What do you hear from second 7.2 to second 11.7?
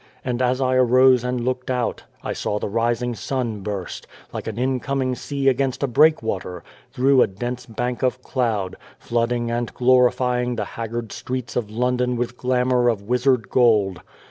a dense bank of cloud, flooding and glorifying the haggard streets of